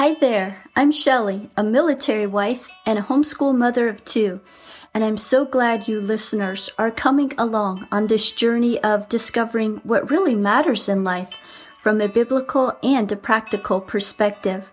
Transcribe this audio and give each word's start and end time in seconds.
Hi 0.00 0.14
there, 0.14 0.64
I'm 0.74 0.90
Shelley, 0.92 1.50
a 1.58 1.62
military 1.62 2.26
wife 2.26 2.70
and 2.86 2.98
a 2.98 3.02
homeschool 3.02 3.54
mother 3.54 3.86
of 3.86 4.02
two, 4.02 4.40
and 4.94 5.04
I'm 5.04 5.18
so 5.18 5.44
glad 5.44 5.88
you 5.88 6.00
listeners 6.00 6.70
are 6.78 6.90
coming 6.90 7.34
along 7.36 7.86
on 7.92 8.06
this 8.06 8.32
journey 8.32 8.82
of 8.82 9.10
discovering 9.10 9.76
what 9.84 10.10
really 10.10 10.34
matters 10.34 10.88
in 10.88 11.04
life 11.04 11.36
from 11.82 12.00
a 12.00 12.08
biblical 12.08 12.72
and 12.82 13.12
a 13.12 13.16
practical 13.16 13.78
perspective. 13.78 14.72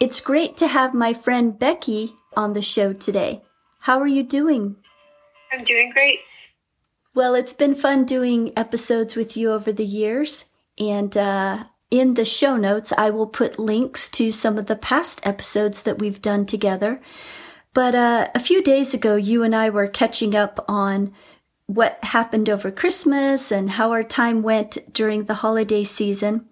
It's 0.00 0.20
great 0.20 0.56
to 0.56 0.66
have 0.66 0.92
my 0.92 1.14
friend 1.14 1.56
Becky 1.56 2.16
on 2.36 2.54
the 2.54 2.62
show 2.62 2.92
today. 2.92 3.44
How 3.82 4.00
are 4.00 4.08
you 4.08 4.24
doing? 4.24 4.74
I'm 5.52 5.62
doing 5.62 5.92
great. 5.92 6.18
Well, 7.14 7.36
it's 7.36 7.52
been 7.52 7.76
fun 7.76 8.04
doing 8.04 8.52
episodes 8.56 9.14
with 9.14 9.36
you 9.36 9.52
over 9.52 9.70
the 9.70 9.86
years, 9.86 10.46
and 10.76 11.16
uh, 11.16 11.66
in 11.90 12.14
the 12.14 12.24
show 12.24 12.56
notes, 12.56 12.92
I 12.96 13.10
will 13.10 13.26
put 13.26 13.58
links 13.58 14.08
to 14.10 14.32
some 14.32 14.58
of 14.58 14.66
the 14.66 14.76
past 14.76 15.24
episodes 15.24 15.82
that 15.82 15.98
we've 15.98 16.20
done 16.20 16.46
together. 16.46 17.00
But 17.72 17.94
uh, 17.94 18.28
a 18.34 18.40
few 18.40 18.62
days 18.62 18.94
ago, 18.94 19.16
you 19.16 19.42
and 19.42 19.54
I 19.54 19.70
were 19.70 19.86
catching 19.86 20.34
up 20.34 20.64
on 20.68 21.12
what 21.66 22.02
happened 22.02 22.48
over 22.48 22.70
Christmas 22.70 23.52
and 23.52 23.70
how 23.70 23.92
our 23.92 24.02
time 24.02 24.42
went 24.42 24.78
during 24.92 25.24
the 25.24 25.34
holiday 25.34 25.84
season. 25.84 26.46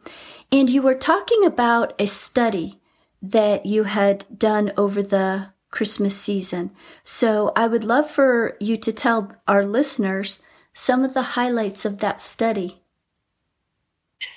And 0.52 0.69
you 0.69 0.83
were 0.83 0.95
talking 0.95 1.45
about 1.45 1.95
a 1.98 2.06
study 2.06 2.80
that 3.23 3.64
you 3.64 3.84
had 3.84 4.27
done 4.37 4.73
over 4.77 5.03
the 5.03 5.53
Christmas 5.70 6.16
season. 6.16 6.70
So 7.03 7.53
I 7.56 7.66
would 7.66 7.84
love 7.84 8.09
for 8.09 8.56
you 8.61 8.77
to 8.77 8.92
tell 8.92 9.33
our 9.48 9.64
listeners 9.64 10.42
some 10.73 11.05
of 11.05 11.14
the 11.14 11.23
highlights 11.23 11.84
of 11.84 11.98
that 11.98 12.20
study. 12.20 12.84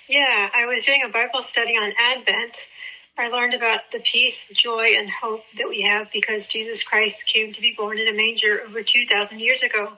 Yeah, 0.09 0.49
I 0.55 0.65
was 0.65 0.85
doing 0.85 1.03
a 1.03 1.09
Bible 1.09 1.41
study 1.41 1.73
on 1.73 1.91
Advent. 1.99 2.69
I 3.17 3.27
learned 3.27 3.53
about 3.53 3.91
the 3.91 3.99
peace, 3.99 4.47
joy, 4.53 4.93
and 4.97 5.09
hope 5.09 5.43
that 5.57 5.67
we 5.67 5.81
have 5.81 6.11
because 6.13 6.47
Jesus 6.47 6.81
Christ 6.83 7.27
came 7.27 7.51
to 7.51 7.59
be 7.59 7.73
born 7.75 7.97
in 7.97 8.07
a 8.07 8.13
manger 8.13 8.61
over 8.65 8.83
2,000 8.83 9.39
years 9.39 9.63
ago. 9.63 9.97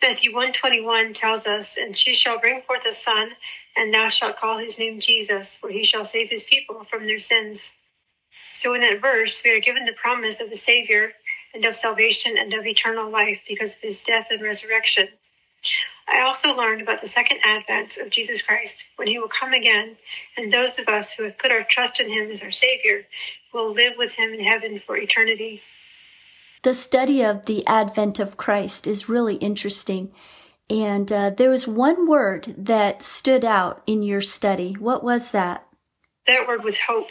Matthew 0.00 0.30
121 0.32 1.12
tells 1.14 1.46
us, 1.48 1.76
And 1.76 1.96
she 1.96 2.12
shall 2.12 2.38
bring 2.38 2.62
forth 2.62 2.86
a 2.86 2.92
son, 2.92 3.30
and 3.76 3.92
thou 3.92 4.08
shalt 4.08 4.38
call 4.38 4.58
his 4.58 4.78
name 4.78 5.00
Jesus, 5.00 5.56
for 5.56 5.70
he 5.70 5.82
shall 5.82 6.04
save 6.04 6.30
his 6.30 6.44
people 6.44 6.84
from 6.84 7.06
their 7.06 7.18
sins. 7.18 7.72
So 8.54 8.74
in 8.74 8.82
that 8.82 9.02
verse, 9.02 9.42
we 9.44 9.56
are 9.56 9.60
given 9.60 9.86
the 9.86 9.92
promise 9.92 10.40
of 10.40 10.50
a 10.52 10.56
Savior 10.56 11.14
and 11.52 11.64
of 11.64 11.74
salvation 11.74 12.38
and 12.38 12.54
of 12.54 12.66
eternal 12.66 13.10
life 13.10 13.40
because 13.48 13.74
of 13.74 13.80
his 13.80 14.00
death 14.02 14.28
and 14.30 14.42
resurrection. 14.42 15.08
I 16.08 16.22
also 16.22 16.56
learned 16.56 16.82
about 16.82 17.00
the 17.00 17.06
second 17.06 17.38
advent 17.44 17.98
of 17.98 18.10
Jesus 18.10 18.42
Christ 18.42 18.84
when 18.96 19.08
he 19.08 19.18
will 19.18 19.28
come 19.28 19.52
again, 19.52 19.96
and 20.36 20.52
those 20.52 20.78
of 20.78 20.88
us 20.88 21.14
who 21.14 21.24
have 21.24 21.38
put 21.38 21.50
our 21.50 21.64
trust 21.64 22.00
in 22.00 22.10
him 22.10 22.30
as 22.30 22.42
our 22.42 22.50
Savior 22.50 23.06
will 23.52 23.72
live 23.72 23.94
with 23.96 24.14
him 24.14 24.32
in 24.32 24.40
heaven 24.40 24.78
for 24.78 24.96
eternity. 24.96 25.62
The 26.62 26.74
study 26.74 27.22
of 27.22 27.46
the 27.46 27.66
advent 27.66 28.18
of 28.18 28.36
Christ 28.36 28.86
is 28.86 29.08
really 29.08 29.36
interesting. 29.36 30.12
And 30.68 31.10
uh, 31.12 31.30
there 31.30 31.50
was 31.50 31.68
one 31.68 32.08
word 32.08 32.54
that 32.58 33.02
stood 33.02 33.44
out 33.44 33.82
in 33.86 34.02
your 34.02 34.20
study. 34.20 34.72
What 34.72 35.04
was 35.04 35.30
that? 35.30 35.66
That 36.26 36.48
word 36.48 36.64
was 36.64 36.80
hope. 36.80 37.10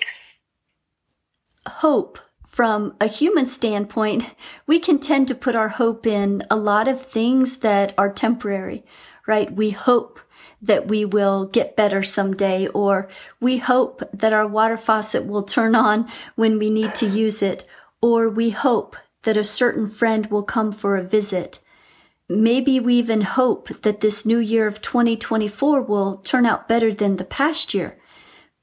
Hope 1.65 2.19
from 2.55 2.95
a 3.01 3.07
human 3.07 3.45
standpoint, 3.47 4.33
we 4.65 4.79
can 4.79 4.97
tend 4.97 5.27
to 5.27 5.35
put 5.35 5.57
our 5.57 5.67
hope 5.67 6.07
in 6.07 6.41
a 6.49 6.55
lot 6.55 6.87
of 6.87 7.01
things 7.01 7.57
that 7.57 7.93
are 7.97 8.09
temporary, 8.09 8.81
right? 9.27 9.53
We 9.53 9.71
hope 9.71 10.21
that 10.61 10.87
we 10.87 11.03
will 11.03 11.47
get 11.47 11.75
better 11.75 12.01
someday, 12.01 12.67
or 12.67 13.09
we 13.41 13.57
hope 13.57 14.01
that 14.13 14.31
our 14.31 14.47
water 14.47 14.77
faucet 14.77 15.25
will 15.25 15.43
turn 15.43 15.75
on 15.75 16.07
when 16.35 16.57
we 16.57 16.69
need 16.69 16.95
to 16.95 17.05
use 17.05 17.43
it, 17.43 17.65
or 18.01 18.29
we 18.29 18.51
hope 18.51 18.95
that 19.23 19.35
a 19.35 19.43
certain 19.43 19.85
friend 19.85 20.27
will 20.27 20.43
come 20.43 20.71
for 20.71 20.95
a 20.95 21.03
visit. 21.03 21.59
Maybe 22.29 22.79
we 22.79 22.95
even 22.95 23.23
hope 23.23 23.67
that 23.81 23.99
this 23.99 24.25
new 24.25 24.39
year 24.39 24.65
of 24.65 24.81
2024 24.81 25.81
will 25.81 26.19
turn 26.19 26.45
out 26.45 26.69
better 26.69 26.93
than 26.93 27.17
the 27.17 27.25
past 27.25 27.73
year. 27.73 27.99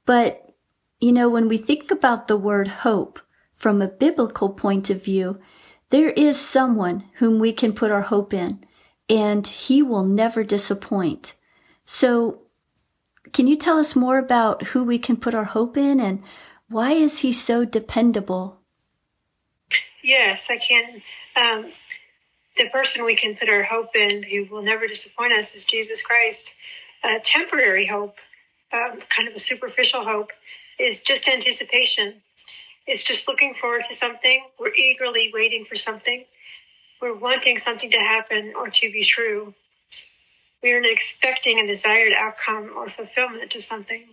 But, 0.03 0.51
you 0.99 1.11
know, 1.11 1.29
when 1.29 1.47
we 1.47 1.59
think 1.59 1.91
about 1.91 2.27
the 2.27 2.37
word 2.37 2.67
hope, 2.67 3.19
from 3.55 3.81
a 3.81 3.87
biblical 3.87 4.49
point 4.49 4.89
of 4.89 5.03
view, 5.03 5.39
there 5.89 6.09
is 6.11 6.39
someone 6.39 7.03
whom 7.15 7.39
we 7.39 7.53
can 7.53 7.73
put 7.73 7.91
our 7.91 8.01
hope 8.01 8.33
in, 8.33 8.63
and 9.09 9.47
he 9.47 9.81
will 9.81 10.03
never 10.03 10.43
disappoint. 10.43 11.35
So, 11.85 12.41
can 13.31 13.47
you 13.47 13.55
tell 13.55 13.77
us 13.77 13.95
more 13.95 14.17
about 14.17 14.63
who 14.69 14.83
we 14.83 14.99
can 14.99 15.17
put 15.17 15.35
our 15.35 15.43
hope 15.43 15.77
in 15.77 15.99
and 15.99 16.23
why 16.67 16.93
is 16.93 17.19
he 17.19 17.31
so 17.31 17.63
dependable? 17.63 18.59
Yes, 20.03 20.49
I 20.49 20.57
can. 20.57 21.01
Um, 21.35 21.71
the 22.57 22.69
person 22.69 23.05
we 23.05 23.15
can 23.15 23.35
put 23.35 23.49
our 23.49 23.63
hope 23.63 23.95
in 23.95 24.23
who 24.23 24.45
will 24.45 24.63
never 24.63 24.87
disappoint 24.87 25.33
us 25.33 25.53
is 25.53 25.65
Jesus 25.65 26.01
Christ. 26.01 26.55
Uh, 27.03 27.19
temporary 27.23 27.85
hope, 27.85 28.17
um, 28.71 28.99
kind 29.15 29.27
of 29.27 29.35
a 29.35 29.39
superficial 29.39 30.03
hope, 30.03 30.31
is 30.79 31.03
just 31.03 31.27
anticipation 31.27 32.22
is 32.87 33.03
just 33.03 33.27
looking 33.27 33.53
forward 33.53 33.83
to 33.87 33.93
something. 33.95 34.43
We're 34.59 34.73
eagerly 34.73 35.31
waiting 35.33 35.65
for 35.65 35.75
something. 35.75 36.25
We're 37.01 37.15
wanting 37.15 37.57
something 37.57 37.91
to 37.91 37.99
happen 37.99 38.53
or 38.57 38.69
to 38.69 38.91
be 38.91 39.03
true. 39.03 39.53
We 40.61 40.73
are 40.73 40.81
expecting 40.83 41.59
a 41.59 41.67
desired 41.67 42.13
outcome 42.13 42.71
or 42.75 42.87
fulfillment 42.87 43.55
of 43.55 43.63
something. 43.63 44.05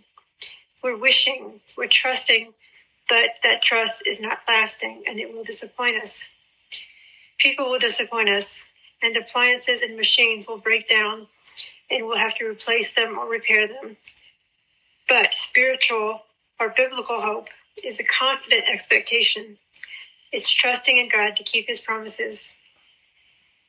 We're 0.83 0.97
wishing, 0.97 1.61
we're 1.77 1.87
trusting, 1.87 2.53
but 3.07 3.29
that 3.43 3.61
trust 3.61 4.03
is 4.07 4.19
not 4.21 4.39
lasting 4.47 5.03
and 5.07 5.19
it 5.19 5.33
will 5.33 5.43
disappoint 5.43 6.01
us. 6.01 6.29
People 7.37 7.71
will 7.71 7.79
disappoint 7.79 8.29
us, 8.29 8.65
and 9.01 9.17
appliances 9.17 9.81
and 9.81 9.95
machines 9.97 10.47
will 10.47 10.59
break 10.59 10.87
down, 10.87 11.27
and 11.89 12.05
we'll 12.05 12.17
have 12.17 12.37
to 12.37 12.45
replace 12.45 12.93
them 12.93 13.17
or 13.17 13.27
repair 13.27 13.67
them. 13.67 13.97
But 15.07 15.33
spiritual 15.33 16.23
or 16.59 16.69
biblical 16.75 17.19
hope 17.21 17.49
is 17.83 17.99
a 17.99 18.03
confident 18.03 18.63
expectation. 18.71 19.57
It's 20.31 20.49
trusting 20.49 20.97
in 20.97 21.09
God 21.09 21.35
to 21.35 21.43
keep 21.43 21.67
his 21.67 21.79
promises. 21.79 22.57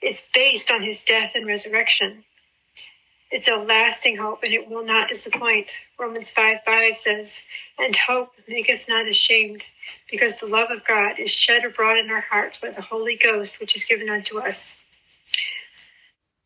It's 0.01 0.29
based 0.33 0.71
on 0.71 0.83
his 0.83 1.03
death 1.03 1.33
and 1.35 1.47
resurrection. 1.47 2.25
It's 3.31 3.49
a 3.49 3.57
lasting 3.57 4.19
hope 4.19 4.43
and 4.43 4.53
it 4.53 4.69
will 4.69 4.85
not 4.85 5.09
disappoint. 5.09 5.81
Romans 5.99 6.29
5 6.31 6.59
5 6.67 6.97
says, 6.97 7.43
And 7.79 7.97
hope 7.97 8.35
maketh 8.47 8.89
not 8.89 9.09
ashamed, 9.09 9.65
because 10.11 10.39
the 10.39 10.47
love 10.47 10.71
of 10.71 10.85
God 10.85 11.19
is 11.19 11.31
shed 11.31 11.65
abroad 11.65 11.97
in 11.97 12.11
our 12.11 12.21
hearts 12.21 12.59
by 12.59 12.71
the 12.71 12.83
Holy 12.83 13.17
Ghost, 13.17 13.59
which 13.59 13.75
is 13.75 13.85
given 13.85 14.11
unto 14.11 14.39
us. 14.39 14.77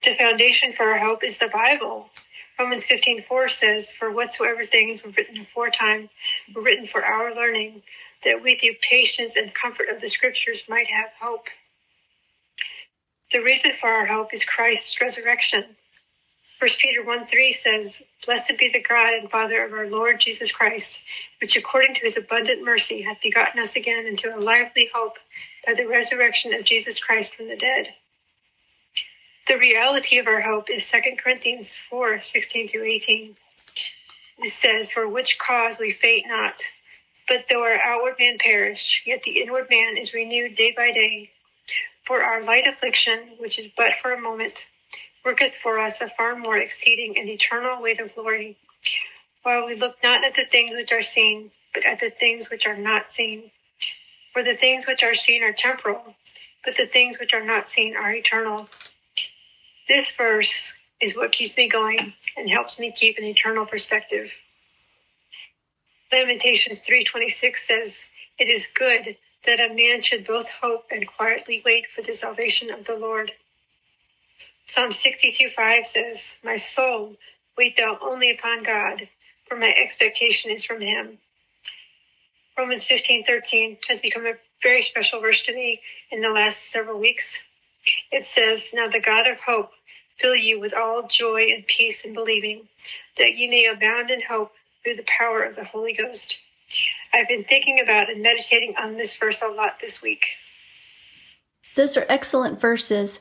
The 0.04 0.14
foundation 0.14 0.72
for 0.72 0.84
our 0.84 1.00
hope 1.00 1.24
is 1.24 1.38
the 1.38 1.48
Bible. 1.48 2.10
Romans 2.58 2.86
15 2.86 3.22
4 3.22 3.48
says, 3.48 3.92
For 3.92 4.10
whatsoever 4.10 4.64
things 4.64 5.04
were 5.04 5.10
written 5.10 5.38
aforetime 5.38 6.08
were 6.54 6.62
written 6.62 6.86
for 6.86 7.04
our 7.04 7.34
learning, 7.34 7.82
that 8.24 8.42
we 8.42 8.56
through 8.56 8.76
patience 8.80 9.36
and 9.36 9.52
comfort 9.52 9.88
of 9.90 10.00
the 10.00 10.08
scriptures 10.08 10.64
might 10.68 10.86
have 10.86 11.10
hope. 11.20 11.48
The 13.30 13.42
reason 13.42 13.72
for 13.72 13.90
our 13.90 14.06
hope 14.06 14.32
is 14.32 14.44
Christ's 14.44 15.00
resurrection. 15.00 15.64
1 16.58 16.70
Peter 16.80 17.04
1 17.04 17.26
3 17.26 17.52
says, 17.52 18.02
Blessed 18.24 18.56
be 18.58 18.70
the 18.70 18.80
God 18.80 19.12
and 19.12 19.30
Father 19.30 19.62
of 19.62 19.74
our 19.74 19.88
Lord 19.90 20.18
Jesus 20.18 20.50
Christ, 20.50 21.02
which 21.42 21.56
according 21.56 21.92
to 21.94 22.00
his 22.00 22.16
abundant 22.16 22.64
mercy 22.64 23.02
hath 23.02 23.20
begotten 23.20 23.60
us 23.60 23.76
again 23.76 24.06
into 24.06 24.34
a 24.34 24.40
lively 24.40 24.88
hope 24.94 25.18
by 25.66 25.74
the 25.74 25.86
resurrection 25.86 26.54
of 26.54 26.64
Jesus 26.64 26.98
Christ 26.98 27.34
from 27.34 27.48
the 27.48 27.56
dead 27.56 27.94
the 29.46 29.58
reality 29.58 30.18
of 30.18 30.26
our 30.26 30.40
hope 30.40 30.70
is 30.70 30.90
2 30.90 31.16
Corinthians 31.22 31.76
4 31.76 32.20
16 32.20 32.68
through 32.68 32.84
18. 32.84 33.36
It 34.38 34.48
says, 34.48 34.90
For 34.90 35.08
which 35.08 35.38
cause 35.38 35.78
we 35.78 35.92
faint 35.92 36.26
not, 36.28 36.62
but 37.28 37.46
though 37.48 37.62
our 37.62 37.80
outward 37.80 38.16
man 38.18 38.38
perish, 38.38 39.04
yet 39.06 39.22
the 39.22 39.40
inward 39.40 39.68
man 39.70 39.96
is 39.96 40.12
renewed 40.12 40.56
day 40.56 40.74
by 40.76 40.90
day. 40.90 41.30
For 42.02 42.22
our 42.22 42.42
light 42.42 42.66
affliction, 42.66 43.20
which 43.38 43.58
is 43.58 43.68
but 43.76 43.94
for 43.94 44.12
a 44.12 44.20
moment, 44.20 44.68
worketh 45.24 45.54
for 45.54 45.78
us 45.78 46.00
a 46.00 46.08
far 46.08 46.36
more 46.36 46.58
exceeding 46.58 47.18
and 47.18 47.28
eternal 47.28 47.80
weight 47.80 48.00
of 48.00 48.14
glory, 48.14 48.56
while 49.42 49.64
we 49.64 49.76
look 49.76 49.96
not 50.02 50.24
at 50.24 50.34
the 50.34 50.44
things 50.44 50.74
which 50.74 50.92
are 50.92 51.02
seen, 51.02 51.50
but 51.72 51.84
at 51.84 52.00
the 52.00 52.10
things 52.10 52.50
which 52.50 52.66
are 52.66 52.76
not 52.76 53.14
seen. 53.14 53.50
For 54.32 54.42
the 54.42 54.54
things 54.54 54.86
which 54.86 55.02
are 55.02 55.14
seen 55.14 55.42
are 55.42 55.52
temporal, 55.52 56.14
but 56.64 56.76
the 56.76 56.86
things 56.86 57.18
which 57.18 57.32
are 57.32 57.44
not 57.44 57.70
seen 57.70 57.96
are 57.96 58.12
eternal. 58.12 58.68
This 59.88 60.10
verse 60.16 60.74
is 61.00 61.16
what 61.16 61.32
keeps 61.32 61.56
me 61.56 61.68
going 61.68 62.14
and 62.36 62.50
helps 62.50 62.78
me 62.78 62.90
keep 62.90 63.18
an 63.18 63.24
eternal 63.24 63.66
perspective. 63.66 64.36
Lamentations 66.10 66.80
3:26 66.80 67.64
says, 67.64 68.08
"It 68.38 68.48
is 68.48 68.66
good 68.66 69.16
that 69.44 69.60
a 69.60 69.72
man 69.72 70.02
should 70.02 70.26
both 70.26 70.50
hope 70.50 70.86
and 70.90 71.06
quietly 71.06 71.62
wait 71.64 71.86
for 71.90 72.02
the 72.02 72.14
salvation 72.14 72.70
of 72.70 72.84
the 72.84 72.96
Lord." 72.96 73.34
Psalm 74.66 74.90
62:5 74.90 75.86
says, 75.86 76.38
"My 76.42 76.56
soul, 76.56 77.16
wait 77.56 77.76
thou 77.76 77.98
only 78.00 78.30
upon 78.30 78.64
God, 78.64 79.08
for 79.46 79.56
my 79.56 79.72
expectation 79.76 80.50
is 80.50 80.64
from 80.64 80.80
him." 80.80 81.20
Romans 82.56 82.84
15:13 82.84 83.78
has 83.88 84.00
become 84.00 84.26
a 84.26 84.38
very 84.62 84.82
special 84.82 85.20
verse 85.20 85.42
to 85.42 85.52
me 85.54 85.80
in 86.10 86.22
the 86.22 86.30
last 86.30 86.72
several 86.72 86.98
weeks. 86.98 87.44
It 88.10 88.24
says, 88.24 88.72
Now 88.74 88.88
the 88.88 89.00
God 89.00 89.28
of 89.28 89.40
hope 89.40 89.72
fill 90.18 90.36
you 90.36 90.58
with 90.60 90.74
all 90.74 91.06
joy 91.06 91.46
and 91.54 91.66
peace 91.66 92.04
in 92.04 92.14
believing, 92.14 92.68
that 93.18 93.36
you 93.36 93.48
may 93.48 93.66
abound 93.66 94.10
in 94.10 94.20
hope 94.22 94.52
through 94.82 94.96
the 94.96 95.04
power 95.06 95.42
of 95.42 95.56
the 95.56 95.64
Holy 95.64 95.92
Ghost. 95.92 96.38
I've 97.12 97.28
been 97.28 97.44
thinking 97.44 97.80
about 97.80 98.10
and 98.10 98.22
meditating 98.22 98.74
on 98.76 98.96
this 98.96 99.16
verse 99.16 99.42
a 99.42 99.48
lot 99.48 99.80
this 99.80 100.02
week. 100.02 100.24
Those 101.74 101.96
are 101.96 102.06
excellent 102.08 102.60
verses. 102.60 103.20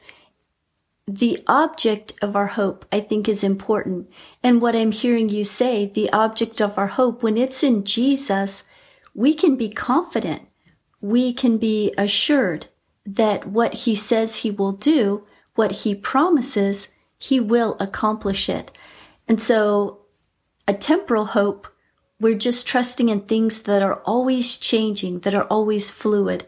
The 1.07 1.43
object 1.45 2.13
of 2.21 2.35
our 2.35 2.47
hope, 2.47 2.85
I 2.91 2.99
think, 2.99 3.29
is 3.29 3.43
important. 3.43 4.09
And 4.41 4.61
what 4.61 4.75
I'm 4.75 4.91
hearing 4.91 5.29
you 5.29 5.43
say, 5.43 5.85
the 5.85 6.11
object 6.11 6.61
of 6.61 6.77
our 6.77 6.87
hope, 6.87 7.21
when 7.21 7.37
it's 7.37 7.63
in 7.63 7.83
Jesus, 7.83 8.63
we 9.13 9.33
can 9.33 9.55
be 9.55 9.69
confident. 9.69 10.43
We 11.01 11.33
can 11.33 11.57
be 11.57 11.93
assured 11.97 12.67
that 13.05 13.45
what 13.45 13.73
he 13.73 13.93
says 13.93 14.37
he 14.37 14.49
will 14.49 14.71
do, 14.71 15.25
what 15.55 15.71
he 15.71 15.95
promises, 15.95 16.89
he 17.17 17.39
will 17.39 17.75
accomplish 17.79 18.49
it. 18.49 18.71
And 19.27 19.41
so 19.41 20.01
a 20.67 20.73
temporal 20.73 21.25
hope, 21.25 21.67
we're 22.19 22.35
just 22.35 22.67
trusting 22.67 23.09
in 23.09 23.21
things 23.21 23.63
that 23.63 23.81
are 23.81 24.01
always 24.05 24.57
changing, 24.57 25.19
that 25.21 25.35
are 25.35 25.45
always 25.45 25.91
fluid. 25.91 26.45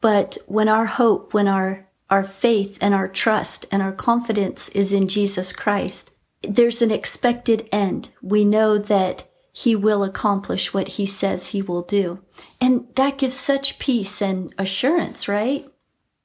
But 0.00 0.38
when 0.46 0.68
our 0.68 0.86
hope, 0.86 1.34
when 1.34 1.48
our, 1.48 1.88
our 2.10 2.24
faith 2.24 2.78
and 2.80 2.94
our 2.94 3.08
trust 3.08 3.66
and 3.70 3.82
our 3.82 3.92
confidence 3.92 4.68
is 4.70 4.92
in 4.92 5.08
Jesus 5.08 5.52
Christ, 5.52 6.10
there's 6.42 6.82
an 6.82 6.90
expected 6.90 7.68
end. 7.72 8.10
We 8.22 8.44
know 8.44 8.78
that 8.78 9.24
he 9.52 9.76
will 9.76 10.02
accomplish 10.02 10.74
what 10.74 10.88
he 10.88 11.06
says 11.06 11.48
he 11.48 11.62
will 11.62 11.82
do. 11.82 12.20
And 12.60 12.86
that 12.96 13.18
gives 13.18 13.36
such 13.36 13.78
peace 13.78 14.20
and 14.20 14.52
assurance, 14.58 15.28
right? 15.28 15.66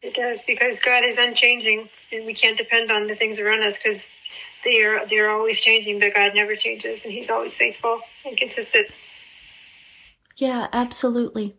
It 0.02 0.14
does 0.14 0.42
because 0.42 0.80
God 0.80 1.04
is 1.04 1.18
unchanging 1.18 1.90
and 2.12 2.26
we 2.26 2.34
can't 2.34 2.58
depend 2.58 2.90
on 2.92 3.08
the 3.08 3.16
things 3.16 3.38
around 3.38 3.64
us 3.64 3.78
because 3.78 4.10
they 4.64 4.84
are 4.84 5.06
they're 5.08 5.30
always 5.30 5.60
changing, 5.60 6.00
but 6.00 6.14
God 6.14 6.34
never 6.36 6.56
changes 6.56 7.06
and 7.06 7.14
he's 7.14 7.30
always 7.30 7.56
faithful 7.56 8.00
and 8.26 8.38
consistent. 8.38 8.88
Yeah, 10.38 10.68
absolutely. 10.72 11.58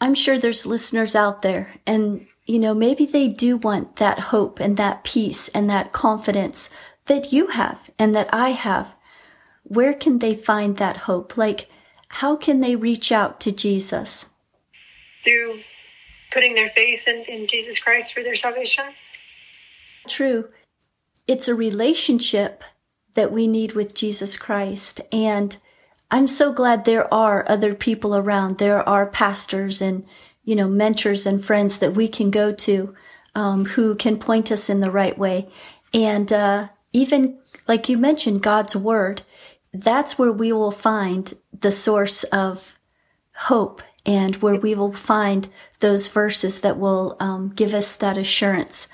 I'm 0.00 0.14
sure 0.14 0.38
there's 0.38 0.66
listeners 0.66 1.16
out 1.16 1.42
there 1.42 1.74
and 1.86 2.26
you 2.48 2.58
know, 2.58 2.72
maybe 2.72 3.04
they 3.04 3.28
do 3.28 3.58
want 3.58 3.96
that 3.96 4.18
hope 4.18 4.58
and 4.58 4.78
that 4.78 5.04
peace 5.04 5.48
and 5.50 5.68
that 5.68 5.92
confidence 5.92 6.70
that 7.04 7.30
you 7.30 7.48
have 7.48 7.90
and 7.98 8.14
that 8.14 8.32
I 8.32 8.50
have. 8.50 8.94
Where 9.64 9.92
can 9.92 10.18
they 10.20 10.34
find 10.34 10.78
that 10.78 10.96
hope? 10.96 11.36
Like, 11.36 11.68
how 12.08 12.36
can 12.36 12.60
they 12.60 12.74
reach 12.74 13.12
out 13.12 13.38
to 13.40 13.52
Jesus? 13.52 14.26
Through 15.22 15.60
putting 16.32 16.54
their 16.54 16.68
faith 16.68 17.06
in, 17.08 17.24
in 17.24 17.46
Jesus 17.46 17.78
Christ 17.78 18.12
for 18.12 18.22
their 18.22 18.34
salvation. 18.34 18.84
True. 20.08 20.48
It's 21.26 21.48
a 21.48 21.54
relationship 21.54 22.64
that 23.14 23.32
we 23.32 23.46
need 23.46 23.72
with 23.72 23.94
Jesus 23.94 24.36
Christ. 24.36 25.00
And 25.12 25.56
I'm 26.10 26.26
so 26.26 26.52
glad 26.52 26.84
there 26.84 27.12
are 27.12 27.44
other 27.48 27.74
people 27.74 28.16
around. 28.16 28.58
There 28.58 28.86
are 28.88 29.06
pastors 29.06 29.82
and, 29.82 30.06
you 30.44 30.56
know, 30.56 30.68
mentors 30.68 31.26
and 31.26 31.44
friends 31.44 31.78
that 31.78 31.94
we 31.94 32.08
can 32.08 32.30
go 32.30 32.52
to 32.52 32.94
um, 33.34 33.66
who 33.66 33.94
can 33.94 34.18
point 34.18 34.50
us 34.50 34.70
in 34.70 34.80
the 34.80 34.90
right 34.90 35.18
way. 35.18 35.48
And 35.92 36.32
uh, 36.32 36.68
even, 36.92 37.38
like 37.66 37.88
you 37.88 37.98
mentioned, 37.98 38.42
God's 38.42 38.74
Word, 38.74 39.22
that's 39.72 40.18
where 40.18 40.32
we 40.32 40.52
will 40.52 40.70
find 40.70 41.32
the 41.52 41.70
source 41.70 42.24
of 42.24 42.78
hope 43.34 43.82
and 44.08 44.36
where 44.36 44.58
we 44.58 44.74
will 44.74 44.94
find 44.94 45.50
those 45.80 46.08
verses 46.08 46.62
that 46.62 46.78
will 46.78 47.14
um, 47.20 47.50
give 47.54 47.74
us 47.74 47.94
that 47.94 48.16
assurance. 48.16 48.88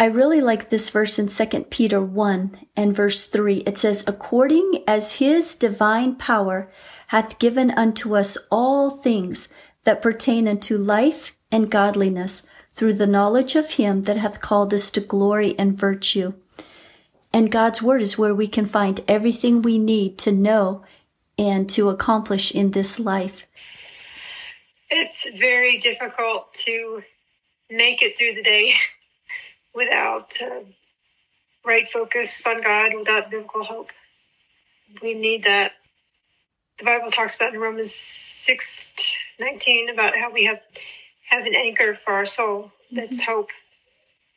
I 0.00 0.06
really 0.06 0.40
like 0.40 0.70
this 0.70 0.88
verse 0.88 1.18
in 1.18 1.28
2 1.28 1.64
Peter 1.64 2.00
1 2.00 2.56
and 2.74 2.96
verse 2.96 3.26
3. 3.26 3.58
It 3.58 3.76
says, 3.76 4.02
According 4.06 4.82
as 4.88 5.16
his 5.16 5.54
divine 5.54 6.16
power 6.16 6.70
hath 7.08 7.38
given 7.38 7.70
unto 7.72 8.16
us 8.16 8.38
all 8.50 8.88
things 8.88 9.50
that 9.84 10.00
pertain 10.00 10.48
unto 10.48 10.78
life 10.78 11.36
and 11.52 11.70
godliness 11.70 12.42
through 12.72 12.94
the 12.94 13.06
knowledge 13.06 13.54
of 13.54 13.72
him 13.72 14.02
that 14.02 14.16
hath 14.16 14.40
called 14.40 14.72
us 14.72 14.90
to 14.92 15.00
glory 15.00 15.54
and 15.58 15.76
virtue. 15.76 16.32
And 17.30 17.52
God's 17.52 17.82
word 17.82 18.00
is 18.00 18.16
where 18.16 18.34
we 18.34 18.48
can 18.48 18.64
find 18.64 19.02
everything 19.06 19.60
we 19.60 19.78
need 19.78 20.16
to 20.18 20.32
know 20.32 20.82
and 21.38 21.68
to 21.70 21.90
accomplish 21.90 22.52
in 22.52 22.70
this 22.70 22.98
life. 22.98 23.46
It's 24.90 25.28
very 25.38 25.78
difficult 25.78 26.52
to 26.64 27.02
make 27.70 28.02
it 28.02 28.16
through 28.16 28.34
the 28.34 28.42
day 28.42 28.74
without 29.74 30.32
uh, 30.42 30.60
right 31.64 31.88
focus 31.88 32.46
on 32.46 32.62
God, 32.62 32.92
without 32.96 33.30
biblical 33.30 33.64
hope. 33.64 33.90
We 35.02 35.14
need 35.14 35.44
that. 35.44 35.72
The 36.78 36.84
Bible 36.84 37.08
talks 37.08 37.36
about 37.36 37.54
in 37.54 37.60
Romans 37.60 37.94
6 37.94 38.92
19 39.40 39.90
about 39.90 40.14
how 40.16 40.30
we 40.30 40.44
have 40.44 40.60
have 41.28 41.46
an 41.46 41.54
anchor 41.54 41.94
for 41.94 42.12
our 42.12 42.26
soul 42.26 42.70
that's 42.92 43.22
mm-hmm. 43.22 43.32
hope. 43.32 43.50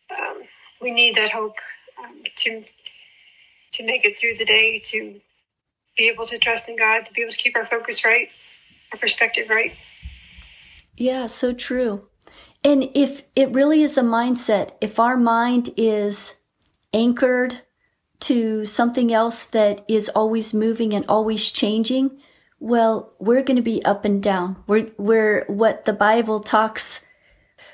Um, 0.09 0.43
we 0.81 0.91
need 0.91 1.15
that 1.15 1.31
hope 1.31 1.57
um, 2.03 2.23
to 2.37 2.63
to 3.73 3.85
make 3.85 4.05
it 4.05 4.17
through 4.17 4.35
the 4.35 4.45
day, 4.45 4.79
to 4.85 5.19
be 5.97 6.07
able 6.07 6.25
to 6.25 6.37
trust 6.37 6.69
in 6.69 6.77
God, 6.77 7.05
to 7.05 7.13
be 7.13 7.21
able 7.21 7.31
to 7.31 7.37
keep 7.37 7.55
our 7.55 7.65
focus 7.65 8.05
right, 8.05 8.29
our 8.91 8.97
perspective 8.97 9.49
right. 9.49 9.75
Yeah, 10.97 11.27
so 11.27 11.53
true. 11.53 12.07
And 12.63 12.89
if 12.95 13.21
it 13.35 13.51
really 13.51 13.83
is 13.83 13.97
a 13.97 14.01
mindset, 14.01 14.71
if 14.81 14.99
our 14.99 15.15
mind 15.15 15.69
is 15.77 16.35
anchored 16.91 17.61
to 18.21 18.65
something 18.65 19.13
else 19.13 19.45
that 19.45 19.85
is 19.87 20.09
always 20.09 20.53
moving 20.53 20.93
and 20.93 21.05
always 21.07 21.51
changing, 21.51 22.19
well, 22.59 23.13
we're 23.19 23.43
going 23.43 23.57
to 23.57 23.61
be 23.61 23.85
up 23.85 24.05
and 24.05 24.21
down. 24.21 24.63
We're, 24.65 24.91
we're 24.97 25.45
what 25.45 25.85
the 25.85 25.93
Bible 25.93 26.39
talks, 26.39 27.01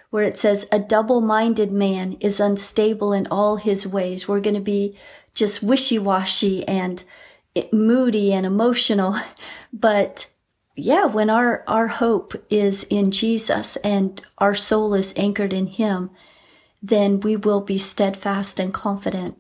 where 0.09 0.23
it 0.23 0.37
says 0.37 0.67
a 0.71 0.77
double-minded 0.77 1.71
man 1.71 2.17
is 2.19 2.41
unstable 2.41 3.13
in 3.13 3.25
all 3.27 3.55
his 3.55 3.87
ways. 3.87 4.27
We're 4.27 4.41
going 4.41 4.55
to 4.55 4.61
be 4.61 4.97
just 5.33 5.63
wishy-washy 5.63 6.67
and 6.67 7.03
moody 7.71 8.33
and 8.33 8.45
emotional. 8.45 9.15
But 9.75 10.27
yeah, 10.75 11.05
when 11.05 11.29
our, 11.29 11.63
our 11.67 11.87
hope 11.87 12.33
is 12.49 12.83
in 12.85 13.11
Jesus 13.11 13.75
and 13.77 14.21
our 14.37 14.55
soul 14.55 14.93
is 14.93 15.13
anchored 15.15 15.53
in 15.53 15.67
Him, 15.67 16.09
then 16.81 17.19
we 17.19 17.35
will 17.35 17.61
be 17.61 17.77
steadfast 17.77 18.59
and 18.59 18.73
confident. 18.73 19.37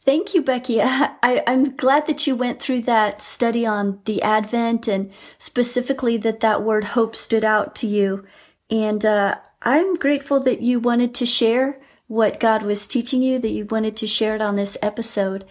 Thank 0.00 0.34
you, 0.34 0.42
Becky. 0.42 0.80
I, 0.82 1.42
I'm 1.46 1.76
glad 1.76 2.06
that 2.06 2.26
you 2.26 2.34
went 2.34 2.60
through 2.60 2.82
that 2.82 3.22
study 3.22 3.64
on 3.64 4.00
the 4.04 4.22
Advent 4.22 4.88
and 4.88 5.12
specifically 5.38 6.16
that 6.18 6.40
that 6.40 6.62
word 6.62 6.84
hope 6.84 7.14
stood 7.14 7.44
out 7.44 7.74
to 7.76 7.86
you. 7.86 8.24
And 8.70 9.04
uh, 9.04 9.36
I'm 9.62 9.94
grateful 9.94 10.40
that 10.40 10.62
you 10.62 10.80
wanted 10.80 11.14
to 11.16 11.26
share 11.26 11.80
what 12.06 12.40
God 12.40 12.62
was 12.62 12.86
teaching 12.86 13.22
you, 13.22 13.38
that 13.38 13.50
you 13.50 13.66
wanted 13.66 13.96
to 13.98 14.06
share 14.06 14.34
it 14.34 14.42
on 14.42 14.56
this 14.56 14.76
episode. 14.82 15.44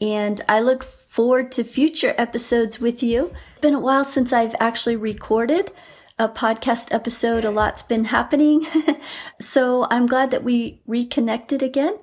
And 0.00 0.40
I 0.48 0.60
look 0.60 0.84
forward 0.84 1.52
to 1.52 1.64
future 1.64 2.14
episodes 2.18 2.80
with 2.80 3.02
you. 3.02 3.32
It's 3.52 3.60
been 3.60 3.74
a 3.74 3.80
while 3.80 4.04
since 4.04 4.32
I've 4.32 4.54
actually 4.60 4.96
recorded 4.96 5.72
a 6.18 6.28
podcast 6.28 6.92
episode. 6.92 7.44
A 7.44 7.50
lot's 7.50 7.82
been 7.82 8.06
happening. 8.06 8.66
so 9.40 9.86
I'm 9.90 10.06
glad 10.06 10.30
that 10.30 10.44
we 10.44 10.80
reconnected 10.86 11.62
again. 11.62 11.98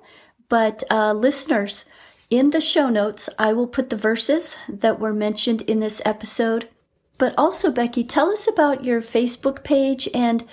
But 0.48 0.82
uh, 0.90 1.12
listeners, 1.12 1.84
in 2.30 2.50
the 2.50 2.60
show 2.60 2.88
notes, 2.88 3.28
I 3.38 3.52
will 3.52 3.66
put 3.66 3.90
the 3.90 3.96
verses 3.96 4.56
that 4.68 4.98
were 4.98 5.12
mentioned 5.12 5.62
in 5.62 5.80
this 5.80 6.02
episode. 6.04 6.68
But 7.18 7.34
also, 7.38 7.70
Becky, 7.70 8.02
tell 8.02 8.30
us 8.30 8.48
about 8.48 8.84
your 8.84 9.00
Facebook 9.00 9.62
page 9.62 10.08
and 10.12 10.44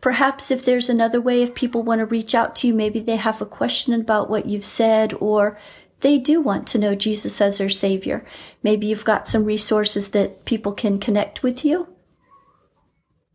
perhaps 0.00 0.50
if 0.50 0.64
there's 0.64 0.88
another 0.88 1.20
way 1.20 1.42
if 1.42 1.54
people 1.54 1.82
want 1.82 2.00
to 2.00 2.06
reach 2.06 2.34
out 2.34 2.56
to 2.56 2.68
you, 2.68 2.74
maybe 2.74 3.00
they 3.00 3.16
have 3.16 3.40
a 3.40 3.46
question 3.46 3.94
about 3.94 4.30
what 4.30 4.46
you've 4.46 4.64
said 4.64 5.14
or 5.20 5.58
they 6.00 6.18
do 6.18 6.40
want 6.40 6.66
to 6.68 6.78
know 6.78 6.94
Jesus 6.94 7.40
as 7.40 7.58
their 7.58 7.68
Savior. 7.68 8.24
Maybe 8.62 8.86
you've 8.86 9.04
got 9.04 9.28
some 9.28 9.44
resources 9.44 10.10
that 10.10 10.44
people 10.44 10.72
can 10.72 10.98
connect 10.98 11.42
with 11.42 11.64
you. 11.64 11.88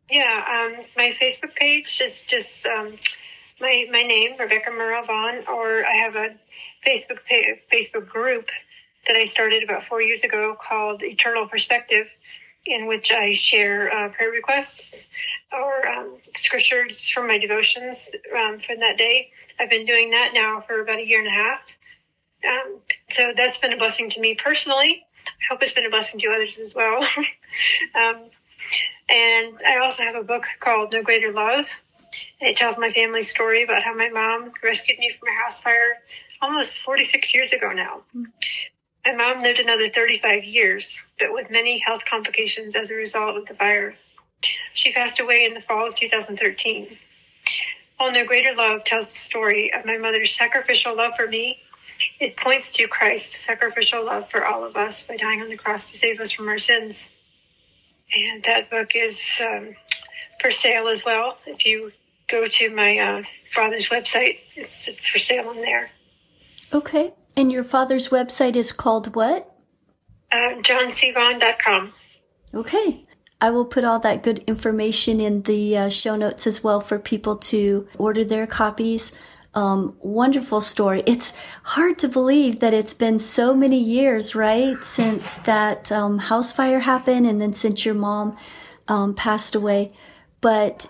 Yeah, 0.10 0.66
um, 0.68 0.86
my 0.96 1.10
Facebook 1.10 1.56
page 1.56 2.00
is 2.02 2.26
just 2.26 2.66
um, 2.66 2.98
my 3.60 3.88
my 3.92 4.04
name, 4.04 4.34
Rebecca 4.40 4.72
Vaughn, 4.72 5.44
or 5.48 5.86
I 5.86 5.96
have 5.96 6.16
a 6.16 6.36
Facebook 6.86 7.20
Facebook 7.72 8.08
group 8.08 8.50
that 9.08 9.16
I 9.16 9.26
started 9.26 9.64
about 9.64 9.84
four 9.84 10.02
years 10.02 10.24
ago 10.24 10.56
called 10.60 11.02
Eternal 11.04 11.48
Perspective, 11.48 12.12
in 12.66 12.88
which 12.88 13.12
I 13.12 13.34
share 13.34 13.92
uh, 13.92 14.10
prayer 14.10 14.32
requests 14.32 15.10
or 15.52 15.88
um, 15.88 16.18
scriptures 16.36 17.10
from 17.10 17.28
my 17.28 17.38
devotions 17.38 18.12
um, 18.38 18.60
for 18.60 18.76
that 18.76 18.98
day. 18.98 19.32
I've 19.60 19.70
been 19.70 19.86
doing 19.86 20.12
that 20.12 20.32
now 20.34 20.62
for 20.62 20.82
about 20.82 21.00
a 21.00 21.06
year 21.06 21.20
and 21.20 21.28
a 21.28 21.32
half. 21.32 21.76
Um, 22.48 22.80
so 23.10 23.34
that's 23.36 23.58
been 23.58 23.74
a 23.74 23.78
blessing 23.78 24.10
to 24.12 24.20
me 24.22 24.36
personally. 24.36 25.06
I 25.28 25.32
hope 25.50 25.62
it's 25.64 25.74
been 25.74 25.86
a 25.86 25.90
blessing 25.90 26.20
to 26.22 26.28
others 26.30 26.60
as 26.60 26.76
well. 26.76 27.04
um, 27.96 28.30
And 29.10 29.62
I 29.68 29.78
also 29.84 30.04
have 30.04 30.16
a 30.16 30.24
book 30.24 30.46
called 30.60 30.92
No 30.94 31.04
Greater 31.04 31.32
Love. 31.32 31.68
It 32.40 32.56
tells 32.58 32.78
my 32.78 32.92
family 32.92 33.22
story 33.22 33.64
about 33.64 33.84
how 33.84 33.94
my 33.94 34.10
mom 34.10 34.52
rescued 34.64 35.00
me 35.00 35.12
from 35.20 35.30
a 35.30 35.44
house 35.44 35.62
fire 35.62 36.00
almost 36.42 36.82
46 36.82 37.34
years 37.36 37.54
ago 37.54 37.72
now. 37.72 38.02
My 39.06 39.14
mom 39.16 39.42
lived 39.44 39.60
another 39.60 39.88
35 39.88 40.44
years, 40.46 41.08
but 41.20 41.34
with 41.34 41.52
many 41.52 41.82
health 41.86 42.06
complications 42.06 42.76
as 42.76 42.90
a 42.90 42.96
result 42.96 43.38
of 43.38 43.46
the 43.46 43.54
fire. 43.54 43.96
She 44.74 44.92
passed 44.92 45.20
away 45.20 45.46
in 45.46 45.54
the 45.54 45.62
fall 45.62 45.88
of 45.88 45.96
2013. 45.96 46.88
While 47.98 48.12
No 48.12 48.26
Greater 48.26 48.54
Love 48.56 48.84
tells 48.84 49.06
the 49.06 49.12
story 49.20 49.72
of 49.74 49.86
my 49.86 49.98
mother's 49.98 50.36
sacrificial 50.36 50.96
love 50.96 51.14
for 51.16 51.28
me, 51.28 51.60
it 52.20 52.38
points 52.38 52.72
to 52.74 52.88
Christ's 52.88 53.38
sacrificial 53.38 54.06
love 54.06 54.30
for 54.30 54.46
all 54.46 54.64
of 54.64 54.76
us 54.76 55.06
by 55.06 55.18
dying 55.18 55.42
on 55.42 55.50
the 55.50 55.58
cross 55.58 55.90
to 55.92 55.98
save 55.98 56.20
us 56.20 56.32
from 56.32 56.48
our 56.48 56.58
sins. 56.58 57.10
And 58.16 58.44
that 58.44 58.70
book 58.70 58.92
is 58.96 59.42
um, 59.44 59.76
for 60.40 60.52
sale 60.52 60.88
as 60.88 61.04
well. 61.04 61.38
If 61.46 61.66
you 61.66 61.92
go 62.28 62.48
to 62.48 62.70
my 62.76 62.98
uh, 62.98 63.24
father's 63.52 63.90
website, 63.90 64.40
it's, 64.56 64.88
it's 64.88 65.08
for 65.08 65.20
sale 65.20 65.50
on 65.50 65.58
there. 65.58 65.92
Okay. 66.74 67.14
And 67.38 67.52
your 67.52 67.64
father's 67.64 68.10
website 68.10 68.56
is 68.56 68.72
called 68.72 69.16
what? 69.16 69.52
Uh. 70.32 70.62
Okay. 72.54 73.06
I 73.42 73.52
will 73.52 73.66
put 73.66 73.84
all 73.84 74.00
that 74.00 74.24
good 74.24 74.40
information 74.48 75.20
in 75.20 75.42
the 75.44 75.78
uh, 75.78 75.90
show 75.90 76.16
notes 76.16 76.48
as 76.48 76.64
well 76.64 76.80
for 76.80 76.98
people 76.98 77.36
to 77.38 77.88
order 77.98 78.24
their 78.24 78.48
copies. 78.48 79.12
Um, 79.56 79.96
wonderful 80.02 80.60
story. 80.60 81.02
It's 81.06 81.32
hard 81.64 81.98
to 82.00 82.10
believe 82.10 82.60
that 82.60 82.74
it's 82.74 82.94
been 82.94 83.20
so 83.20 83.56
many 83.56 83.80
years, 83.80 84.36
right, 84.36 84.84
since 84.84 85.38
that 85.38 85.92
um, 85.94 86.20
house 86.20 86.52
fire 86.52 86.80
happened 86.80 87.26
and 87.26 87.40
then 87.40 87.54
since 87.54 87.86
your 87.86 87.96
mom 87.96 88.36
um, 88.90 89.16
passed 89.16 89.56
away. 89.56 89.92
But 90.42 90.88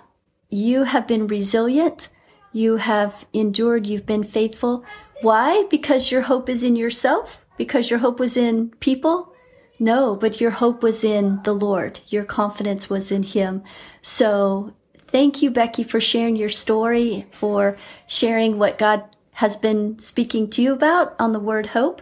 you 0.50 0.84
have 0.84 1.08
been 1.08 1.28
resilient. 1.28 2.10
You 2.54 2.78
have 2.78 3.26
endured. 3.34 3.86
You've 3.86 4.06
been 4.08 4.24
faithful. 4.24 4.84
Why? 5.22 5.66
Because 5.70 6.12
your 6.12 6.22
hope 6.22 6.50
is 6.50 6.64
in 6.64 6.76
yourself? 6.76 7.46
Because 7.58 7.90
your 7.90 8.00
hope 8.00 8.20
was 8.20 8.36
in 8.36 8.70
people? 8.80 9.34
No, 9.80 10.16
but 10.16 10.40
your 10.42 10.52
hope 10.52 10.82
was 10.82 11.04
in 11.04 11.42
the 11.44 11.54
Lord. 11.54 12.00
Your 12.08 12.24
confidence 12.24 12.90
was 12.90 13.12
in 13.12 13.24
Him. 13.24 13.64
So 14.02 14.74
thank 15.16 15.42
you, 15.42 15.50
Becky, 15.50 15.84
for 15.84 16.02
sharing 16.02 16.36
your 16.36 16.50
story, 16.50 17.26
for 17.32 17.78
sharing 18.06 18.60
what 18.60 18.78
God 18.78 19.02
has 19.36 19.56
been 19.56 19.98
speaking 19.98 20.50
to 20.50 20.62
you 20.62 20.74
about 20.74 21.16
on 21.18 21.32
the 21.32 21.40
word 21.40 21.68
hope. 21.68 22.02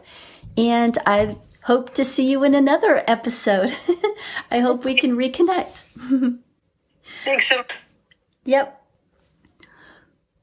And 0.58 0.98
I 1.06 1.38
hope 1.66 1.94
to 1.94 2.04
see 2.04 2.28
you 2.28 2.44
in 2.44 2.56
another 2.56 3.04
episode. 3.06 3.72
I 4.52 4.62
hope 4.62 4.84
we 4.84 4.96
can 4.96 5.16
reconnect. 5.16 5.84
Thanks 7.24 7.50
so 7.50 7.64
Yep. 8.46 8.84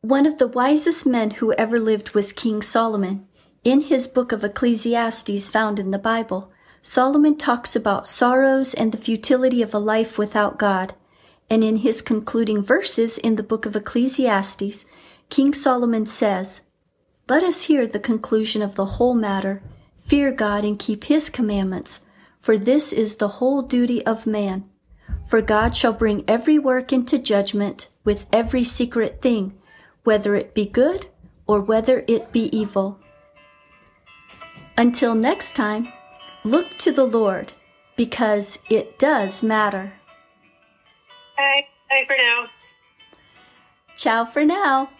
One 0.02 0.24
of 0.24 0.38
the 0.38 0.46
wisest 0.46 1.04
men 1.04 1.32
who 1.32 1.52
ever 1.54 1.80
lived 1.80 2.14
was 2.14 2.32
King 2.32 2.62
Solomon. 2.62 3.26
In 3.64 3.80
his 3.80 4.06
book 4.06 4.30
of 4.30 4.44
Ecclesiastes 4.44 5.48
found 5.48 5.80
in 5.80 5.90
the 5.90 5.98
Bible, 5.98 6.52
Solomon 6.82 7.36
talks 7.36 7.74
about 7.74 8.06
sorrows 8.06 8.74
and 8.74 8.92
the 8.92 8.96
futility 8.96 9.60
of 9.60 9.74
a 9.74 9.80
life 9.80 10.16
without 10.16 10.56
God. 10.56 10.94
And 11.50 11.64
in 11.64 11.76
his 11.76 12.00
concluding 12.00 12.62
verses 12.62 13.18
in 13.18 13.34
the 13.34 13.42
book 13.42 13.66
of 13.66 13.74
Ecclesiastes, 13.74 14.86
King 15.28 15.52
Solomon 15.52 16.06
says, 16.06 16.60
Let 17.28 17.42
us 17.42 17.62
hear 17.62 17.86
the 17.86 17.98
conclusion 17.98 18.62
of 18.62 18.76
the 18.76 18.84
whole 18.84 19.14
matter. 19.14 19.60
Fear 19.98 20.32
God 20.32 20.64
and 20.64 20.78
keep 20.78 21.04
his 21.04 21.28
commandments, 21.28 22.02
for 22.38 22.56
this 22.56 22.92
is 22.92 23.16
the 23.16 23.28
whole 23.28 23.62
duty 23.62 24.04
of 24.06 24.26
man. 24.26 24.64
For 25.26 25.40
God 25.40 25.76
shall 25.76 25.92
bring 25.92 26.24
every 26.26 26.58
work 26.58 26.92
into 26.92 27.18
judgment 27.18 27.88
with 28.04 28.28
every 28.32 28.64
secret 28.64 29.20
thing, 29.20 29.58
whether 30.04 30.34
it 30.34 30.54
be 30.54 30.66
good 30.66 31.06
or 31.46 31.60
whether 31.60 32.04
it 32.06 32.32
be 32.32 32.44
evil. 32.56 33.00
Until 34.78 35.14
next 35.14 35.54
time, 35.54 35.92
look 36.44 36.78
to 36.78 36.90
the 36.90 37.04
Lord 37.04 37.52
because 37.96 38.58
it 38.70 38.98
does 38.98 39.42
matter. 39.42 39.92
Bye. 41.40 41.66
Bye 41.88 42.04
for 42.06 42.16
now. 42.18 42.46
Ciao 43.96 44.24
for 44.26 44.44
now. 44.44 44.90